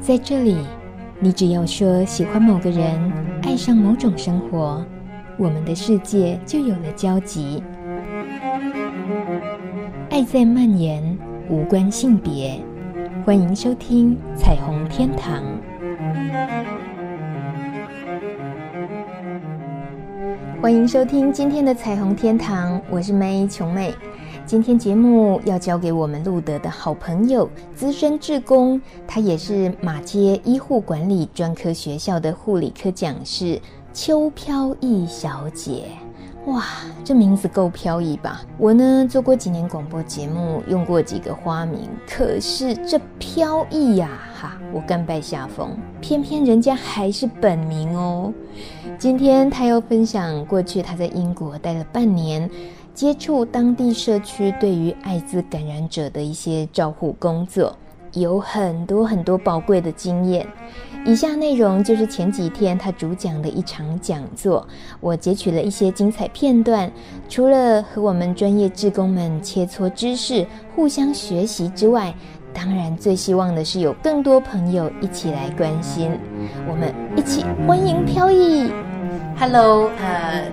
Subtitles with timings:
[0.00, 0.56] 在这里，
[1.18, 3.12] 你只要说喜欢某个人，
[3.42, 4.82] 爱上某种生活，
[5.36, 7.62] 我们的世界就有了交集。
[10.08, 11.18] 爱在蔓延，
[11.50, 12.58] 无关性别。
[13.26, 15.42] 欢迎收听彩虹天堂。
[20.62, 23.92] 欢迎收听今天的彩虹天堂，我是 May 琼妹。
[24.50, 33.60] 今天节目要交给我们路德的好朋友、资深志工，他也是马街医护管理专科学校的护理科讲师
[33.92, 35.84] 邱飘逸小姐。
[36.46, 36.64] 哇，
[37.04, 38.42] 这名字够飘逸吧？
[38.58, 45.78] 我呢做过几年广播节目，用过几个花名，可是这飘逸呀，哈，我甘拜下风。
[46.00, 48.34] 偏偏人家还是本名哦。
[48.98, 52.50] 今天他要分享过去他在英国待了半年。
[52.94, 57.74] 接触当地社区对于艾滋感染者的一些照护工作，
[58.12, 60.46] 有很多很多宝贵的经验。
[61.06, 64.66] 以下内容就是前几天他主讲的一场讲座，
[65.00, 66.90] 我截取了一些精彩片段。
[67.26, 72.14] 除了和我们专业志工们切磋知识、互相学习之外，
[72.52, 76.10] 当然最希望的是有更多朋友一起来关心。
[76.68, 78.70] 我们一起欢迎飘逸。
[79.38, 80.44] Hello，呃、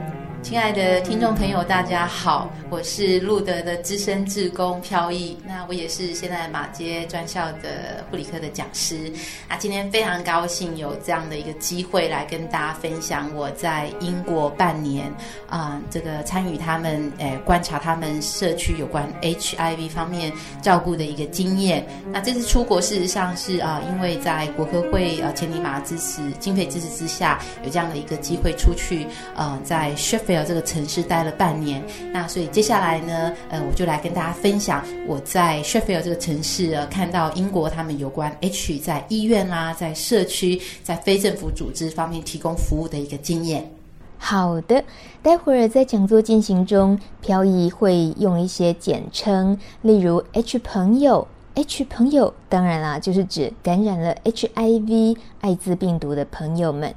[0.48, 9.12] 亲爱的听众朋友，大家好，我是路德的资深志工飘逸，那我也是现在马街专校的护理科的讲师
[9.50, 9.58] 啊。
[9.58, 15.14] 今天非常高兴有这样的一个机会来跟大家分享我在英国半年
[15.50, 21.86] 啊、这个参与他们诶、观察他们社区有关 HIV 方面照顾的一个经验。
[22.09, 43.70] 那这次出国事实上是啊、因为在国科会呃千里马支持经费支持之下，有这样的一个机会出去呃，在 Sheffield 这个城市待了半年，那所以接下来呢，呃，我就来跟大家分享我在 Sheffield 这个城市呃，看到英国他们有关 H 在医院啦、在社区、在非政府组织方面提供服务的一个经验。
[44.17, 44.83] 好的，
[45.21, 56.93] 待会儿在讲座进行中，飘逸会用一些简称，例如 H 朋友，H 朋友，当然啦，就是指感染了 HIV 艾滋病毒的朋友们，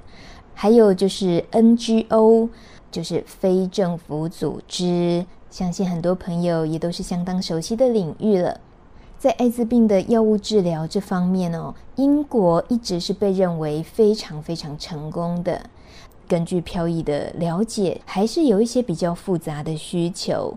[0.55, 2.49] 还有就是 NGO。
[2.91, 8.61] 就是非政府组织，相信很多朋友也都是相当熟悉的领域了。
[9.19, 15.69] 在艾滋病的药物治疗这方面哦，英国一直是被认为非常非常成功的。
[16.27, 20.57] 根据飘逸的了解，还是有一些比较复杂的需求。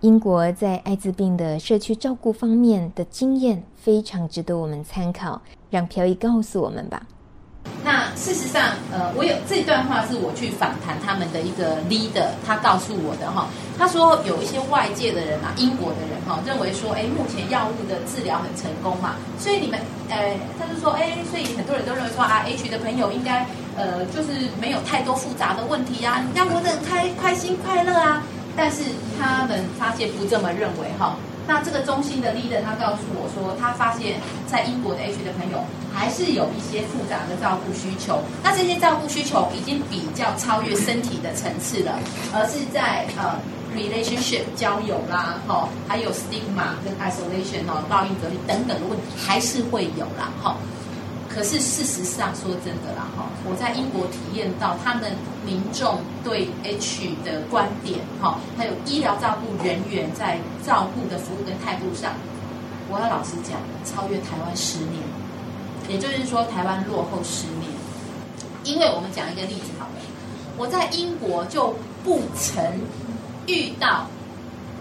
[0.00, 5.40] 英国在艾滋病的社区照顾方面的经验非常值得我们参考，
[5.70, 7.06] 让飘逸告诉我们吧。
[7.84, 13.46] 那事实上，呃，我有这段话是我去访谈他们的一个 leader，他告诉我的哈。
[13.78, 28.22] 他说有一些外界的人啊，英国的人哈，认为说，哎，目前药物的治疗很成功嘛，所以你们，呃，他就说，哎，所以很多人都认为说啊，H 的朋友应该，呃，就是没有太多复杂的问题呀，你要活得很开开心快乐啊。
[28.56, 28.84] 但是
[29.18, 31.16] 他们发现不这么认为哈。
[31.46, 35.62] 那这个中心的 leader 他告诉我说，他发现，在英国的 H 的朋友
[35.92, 38.22] 还是有一些复杂的照顾需求。
[38.42, 41.98] 那这些照顾需求已经比较超越身体的层次了，
[42.32, 43.36] 而是在呃
[43.76, 50.56] relationship 交友啦，哈，还有 stigma 跟 isolation 哦，烙印隔离等等的问题还是会有啦，哈。
[51.34, 55.10] 可是事实上，说真的啦，哈，我在英国体验到他们
[55.44, 62.12] 民众对 H 的观点，哈，还有医疗照顾人员在照顾的服务跟态度上，
[62.88, 65.02] 我要老实讲，超越台湾十年，
[65.88, 67.68] 也就是说台湾落后十年。
[68.62, 70.00] 因为我们讲一个例子好了，
[70.56, 71.74] 我在英国就
[72.04, 72.64] 不曾
[73.48, 74.06] 遇到，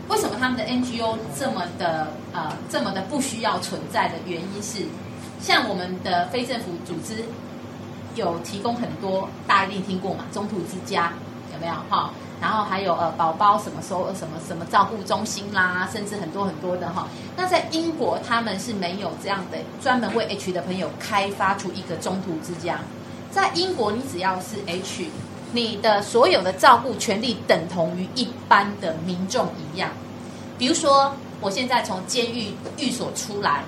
[0.07, 4.85] 为什么他们的 NGO 这么的呃这么的不需要存在的原因是。
[5.43, 7.25] 像我们的非政府组织
[8.15, 11.11] 有提供很多，大家一定听过嘛，中途之家
[11.51, 12.11] 有没有哈？
[12.41, 17.07] 然后还有呃宝宝什么时候什么什么照顾中心啦，甚至很多很多的哈。
[17.35, 22.79] 那在英国他们是没有这样的专门为 H 的朋友开发出一个中途之家。
[23.29, 25.07] 在英国，你只要是 H，
[25.51, 29.89] 你的所有的照顾权利等同于一般的民众一样。
[30.57, 33.63] 比如说，我现在从监狱寓所出来。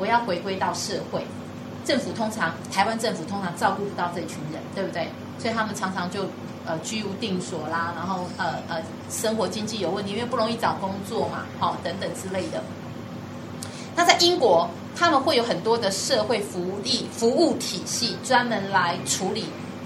[0.00, 1.22] 我要回归到社会，
[1.84, 5.06] 政府通常台湾政府通常照顾不到这群人，对不对？
[5.38, 6.22] 所以他们常常就
[6.66, 12.62] 呃居无定所啦，然后呃呃生活经济有问题，因为不容易找工作嘛，好、哦、等等之类的。
[13.94, 14.66] 那在英国，
[14.96, 19.44] 他们会有很多的社会福利服务体系，专门来处理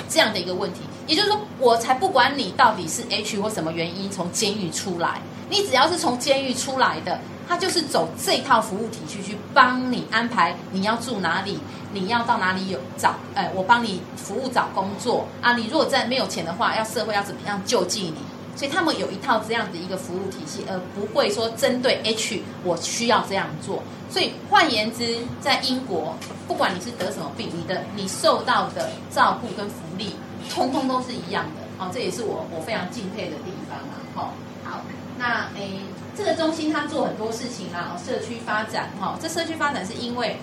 [0.08, 0.80] 这样的一个问题。
[1.06, 5.20] 也就是说，我才不管你到底是 H 或什么原因从监狱出来，
[5.50, 11.58] 你只要是从监狱出来的，他就是走这套服务体系去帮你安排你要住哪里，
[11.92, 15.54] 你要到哪里有找，哎，我帮你服务找工作啊。
[15.54, 18.14] 你如果再没有钱的话，要社会要怎么样救济你？
[18.56, 23.82] 所以他们有一套这样的一个服务体系，而不会说针对 H 我需要这样做。
[24.08, 26.14] 所以换言之，在英国，
[26.46, 30.14] 不管你是得什么病，你的你受到的照顾跟福利，
[30.50, 31.62] 通通都是一样的。
[31.76, 34.00] 好，这也是我我非常敬佩的地方啊。
[34.14, 34.80] 好，好，
[35.18, 35.80] 那诶，
[36.16, 39.18] 这个中心它做很多事情啊，社区发展哈。
[39.20, 40.38] 这社区发展是因为，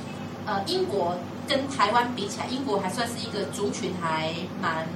[0.45, 1.17] 呃，英国
[1.47, 4.87] 跟台湾比起来，英国还算是一个族群还蛮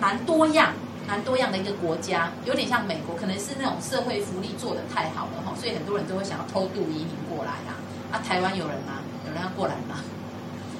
[0.00, 0.72] 蛮多样。
[1.08, 7.74] 蛮多样的一个国家，有点像美国，可能是那种社会福利做得太好了哈，所以很多人都会想要偷渡移民过来啊。
[8.12, 9.02] 啊，台湾有人吗？
[9.26, 10.04] 有人要过来吗？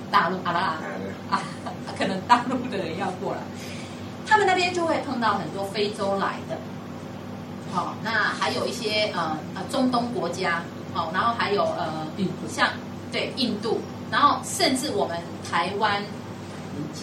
[0.09, 0.61] 大陆啊啦
[1.31, 1.43] 啊，啊，
[1.99, 3.41] 可能大陆的人要过来，
[4.25, 6.59] 他们那边就会碰到很多非洲来的，
[7.73, 10.63] 好，那还有一些呃呃中东国家，
[10.93, 12.07] 好，然后还有呃
[12.49, 12.69] 像
[13.11, 13.81] 对印度，
[14.11, 15.17] 然后甚至我们
[15.51, 16.03] 台湾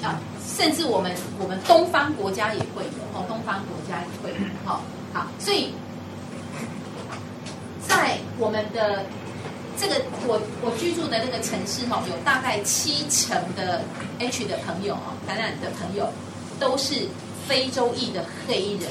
[0.04, 0.20] 啊。
[0.58, 4.82] 甚至我们我们东方国家也会有哦，东方国家也会有好，
[5.14, 5.74] 好，所以
[7.86, 9.04] 在我们的
[9.78, 13.84] 这个我我居住的那个城市哈，有大概七成的
[14.20, 16.10] H 的朋友哦，感染的朋友
[16.62, 17.06] 都是
[17.48, 18.90] 非洲裔的黑人。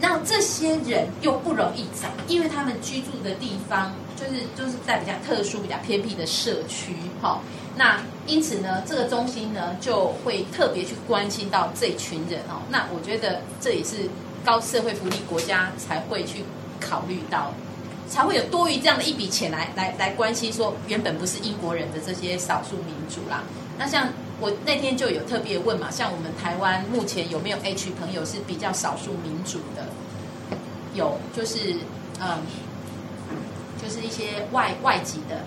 [0.00, 7.38] 那这些人又不容易找，因为他们居住的地方就是就是在比较特殊、比较偏僻的社区哈。
[7.76, 12.62] 那因此呢，这个中心呢就会特别去关心到这群人哦。
[12.70, 14.08] 那我觉得这也是
[14.42, 16.44] 高社会福利国家才会去
[16.80, 17.52] 考虑到，
[18.08, 23.42] 才会有多余这样的一笔钱来来来关心说原本不是英国人的这些少数民族啦。
[23.78, 24.08] 那像
[24.40, 29.84] 我那天就有特别问嘛，像我们台湾目前有没有 H 朋友是比较少数民族的？
[30.94, 31.76] 有，就是
[32.20, 32.38] 嗯，
[33.80, 35.44] 就是一些外外籍的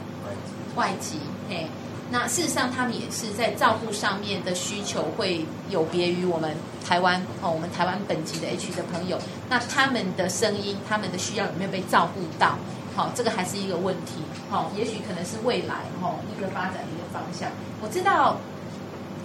[0.75, 1.17] 外籍
[1.49, 1.67] 嘿。
[2.11, 6.55] 那事实上，他们也是在照顾上面的需求会有别于我们
[6.85, 9.17] 台湾哦，我们台湾本籍的 H 的朋友，
[9.49, 12.55] 那他们的声音、他们的需要有没有被照顾到？
[12.95, 14.21] 好，这个还是一个问题。
[14.51, 17.49] 好，也许可能是未来哈一个发展的一个方向。
[17.81, 18.37] 我知道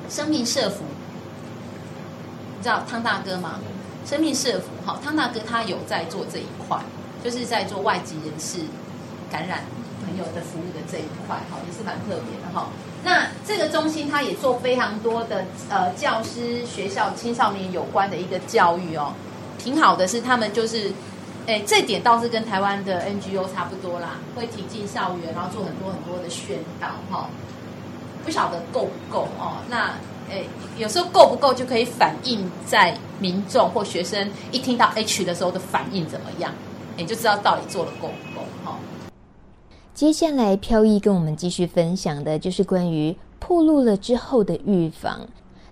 [0.08, 0.84] 生命社福，
[2.56, 3.60] 你知道汤大哥吗？
[4.06, 6.78] 生命社福，好，汤大哥他有在做这一块，
[7.22, 8.58] 就是在做外籍人士
[9.30, 9.62] 感染。
[10.06, 12.68] 朋友的服务的这一块，哈，也是蛮特别的哈。
[13.04, 19.12] 那这个中心，他也做非常多的呃教师、学校、青少年有关的一个教育哦，
[19.58, 20.08] 挺好的。
[20.08, 20.90] 是他们就是，
[21.46, 27.28] 哎，这点倒是跟台湾的 NGO 差不多啦，会挺进校园，然后做很多很多的宣导哈。
[28.28, 29.56] 不晓得够不够哦？
[29.70, 29.94] 那
[30.28, 30.44] 诶，
[30.76, 36.52] 有时候够不够就可以反映在民众或学生一听到 H 的时候的反应怎么样，
[36.98, 38.76] 你就知道到底做的够不够哈。
[39.94, 45.26] 接下来，飘逸跟我们继续分享的就是关于暴露了之后的预防。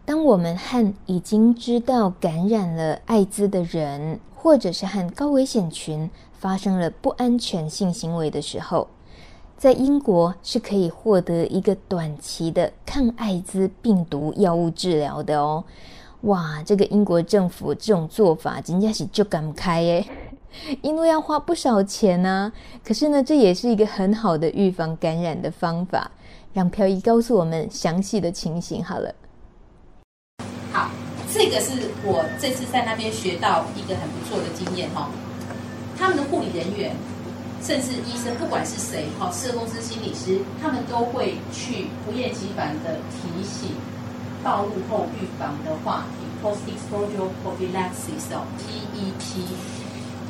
[0.06, 8.88] 当我们和已经知道感染了艾滋的人，或者是和高危险群发生了不安全性行为的时候，
[9.56, 15.64] 在英国是可以获得一个短期的抗艾滋病毒药物治疗的哦。
[16.23, 20.06] 哇，这个英国政府这种做法真的是就敢开耶！
[20.82, 22.53] 因为要花不少钱呢、
[22.84, 26.10] 可是呢，这也是一个很好的预防感染的方法。
[26.53, 29.15] 让飘逸告诉我们详细的情形好了。
[30.72, 30.91] 好，
[31.31, 35.10] 这个是我这次在那边学到一个很不错的经验哈。
[35.98, 36.96] 他们的护理人员，
[37.63, 43.70] 甚至医生，不管是谁哈，社工师、心理师，他们都会去不厌其烦的提醒，
[44.44, 46.05] 暴露后预防的话
[46.43, 49.43] ，Post-exposure prophylaxis 哦，PEP。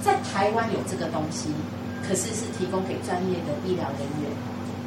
[0.03, 1.51] 在台湾有这个东西，
[2.07, 4.31] 可是是提供给专业的医疗人员，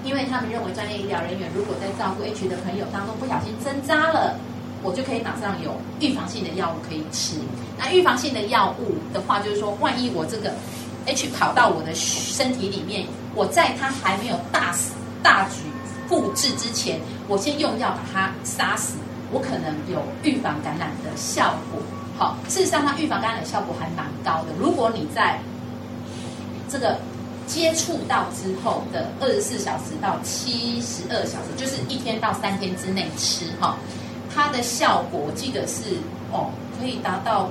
[0.06, 4.40] 因为他们认为专业医疗人员如果在照顾 H 的朋友当中不小心针扎了，
[4.82, 7.36] 我就可以马上有预防性的药物可以吃。
[7.78, 10.54] 那预防性的药物的话，就是说，万一我这个
[11.10, 15.62] H 跑到我的身体里面，我在它还没有大死大举
[16.08, 18.94] 复制之前，我先用药把它杀死，
[19.32, 21.82] 我可能有预防感染的效果。
[22.16, 24.54] 好，事实上，它预防感染的效果还蛮高的。
[24.60, 25.40] 如果你在
[26.70, 27.00] 这个
[27.48, 33.76] 接触到之后的二十四小时到七十二小时，就是一天到三天之内吃，哈，
[34.34, 35.98] 它的效果记得是
[36.32, 37.50] 哦，可以达到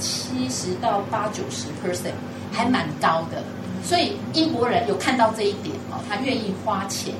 [0.00, 2.14] 七十到八九十 percent，
[2.50, 3.42] 还蛮高的。
[3.84, 7.14] 所以英国人有看到这一点哦，他愿意花钱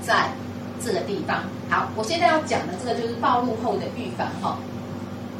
[0.00, 0.30] 在
[0.84, 1.42] 这个地方。
[1.68, 4.56] 好，我现在要讲的这个就是暴露后的预防，哈。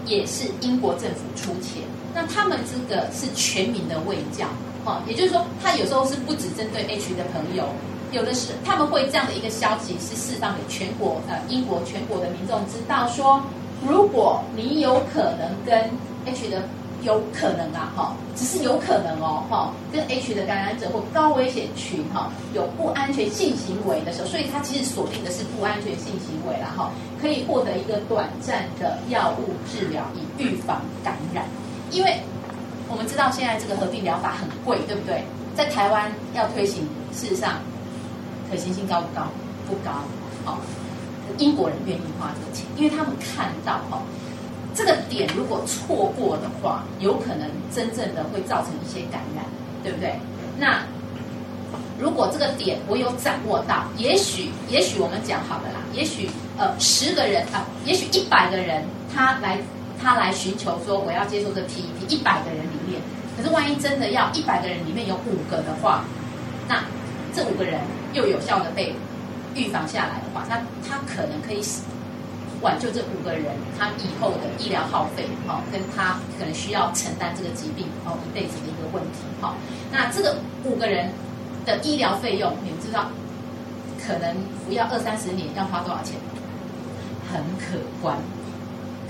[0.05, 1.83] 也是英国政府出钱。
[2.15, 4.47] 那他们这个是全民的卫教，
[4.85, 7.65] 哦，也就是说，他有时候是不只针对 H 的朋友，
[8.13, 13.43] 有的是他们会这样的一个消息是释放给全国呃英国全国的民众知道说，
[13.89, 15.91] 如果你有可能跟
[16.27, 16.63] H 的
[17.03, 26.91] 有可能啊，哈，只是有可能哦，哈，跟 H 的感染者或高危险群哈有不安全性行为的时候，所以它其实锁定的是不安全性行为啦，哈，
[27.21, 31.45] 可以获得一个短暂的药物治疗以预防感染。
[31.93, 32.19] 因为
[32.89, 35.23] 我们知道现在这个合并疗法很贵，对不对？
[35.55, 37.61] 在台湾要推行，事实上
[38.51, 39.29] 可行性高不高？
[39.69, 39.91] 不高，
[40.45, 40.59] 好，
[41.39, 44.03] 英国人愿意花这个钱，因为他们看到哈。
[44.75, 49.43] 这个点如果错过的话，有可能真正的会造成一些感染，
[49.83, 50.21] 对不对？
[50.59, 50.83] 那
[51.99, 56.29] 如果这个点我有掌握到，也许也许我们讲好的啦，也许
[56.59, 59.59] 呃十个人啊，也许一百个人他来
[59.99, 63.01] 他来寻求说我要接受这 PEP，一百个人里面，
[63.35, 66.05] 可是万一真的要一百个人里面有五个的话，
[66.69, 66.85] 那
[67.35, 67.81] 这五个人
[68.13, 68.95] 又有效的被
[69.57, 71.65] 预防下来的话，那他可能可以。
[72.63, 79.55] 挽救这五个人，他以后的医疗耗费，哈，跟他可能需要承担这个疾病哦一辈子的一个问题，哈。
[79.93, 81.11] 那这个五个人
[81.67, 83.11] 的医疗费用，你们知道，
[84.03, 84.35] 可能
[84.65, 86.17] 服药二三十年要花多少钱？
[87.31, 88.17] 很可观，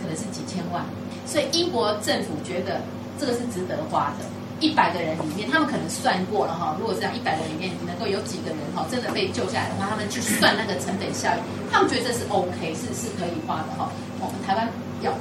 [0.02, 0.84] 可能是几千万。
[1.24, 2.80] 所以英国政府觉得
[3.16, 4.26] 这个是值得花的。
[4.58, 6.74] 一百个人里面，他们可能算过了哈。
[6.80, 13.92] 如果是这样，一百个人里面能够有几个人哈，真的被救下来的话，他们去算那个成本效益，他们觉得这是 OK，是是可以花的哈。
[14.18, 14.66] 我们台湾
[15.02, 15.12] 有，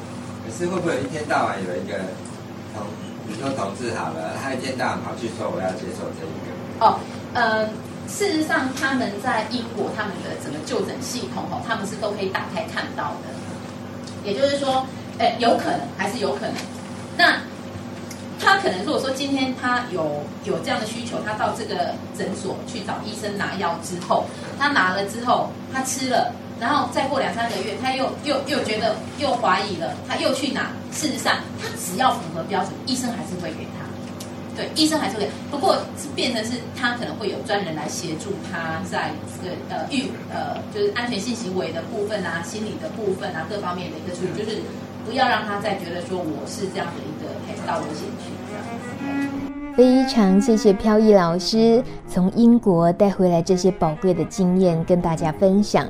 [0.47, 1.99] 可是会不会有一天到晚有一个
[2.71, 2.87] 同，
[3.27, 6.85] 你说同志好了，他一天到晚跑去说我要接受这一个？
[6.85, 6.99] 哦，
[7.33, 7.67] 呃，
[8.07, 13.35] 事实上他们在英国他们的整个就诊系统哈，他们是都可以打开看到的。
[14.23, 14.87] 也就是说，
[15.19, 16.55] 哎，有可能还是有可能。
[17.17, 17.35] 那。
[18.55, 24.25] 他可能如果说今天他有有这样的需求，他到这个诊所去找医生拿药之后，
[24.57, 30.71] 他拿了之后，他吃了，然后再过两三个月，他又又又觉得又怀疑了，他又去拿。
[30.93, 33.83] 事实上，他只要符合标准，医生还是会给他。
[34.55, 35.29] 对，医生还是会。
[35.51, 39.11] 不过是变成是他可能会有专人来协助他在
[39.43, 44.61] 这个呃预呃就是安全性行为的部分啊、心理的部分啊各方面的一个处理，就是
[45.03, 47.35] 不要让他再觉得说我是这样的一个
[47.67, 48.31] 高危险区。
[49.75, 55.85] 非常谢谢飘逸老师从英国带回来这些宝贵的经验跟大家分享。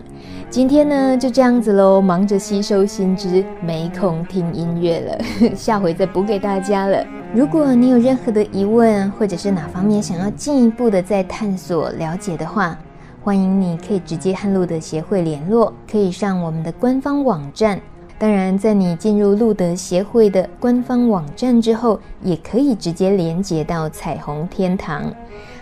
[0.50, 5.24] 今天呢就这样子喽，忙着吸收新知，没空听音乐了，
[5.55, 7.05] 下回再补给大家了。
[7.31, 12.75] 如果你有任何的疑问，或者是哪方面想要进一步的再探索了解的话，
[13.24, 17.79] 欢迎你可以直接和路德协会联络，可以上我们的官方网站。
[18.17, 25.03] 当然，在你进入路德协会的官方网站之后，也可以直接连接到彩虹天堂，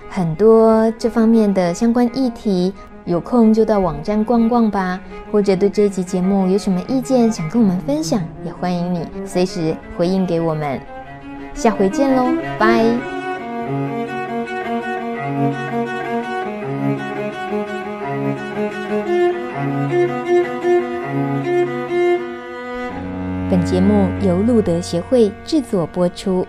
[0.07, 2.71] 很多这方面的相关议题，
[3.05, 4.99] 有空就到网站逛逛吧。
[5.31, 10.79] 或者对这集节目有什么意见想跟我们分享，也欢迎你随时回应给我们。
[11.55, 12.83] 下回见喽，拜。
[23.55, 26.43] 本节目由路德协会制作播出。